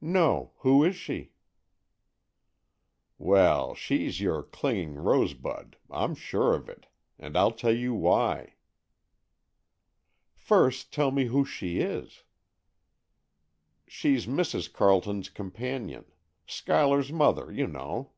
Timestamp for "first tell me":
10.34-11.26